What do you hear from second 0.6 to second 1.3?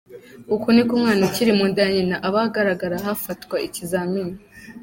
niko umwana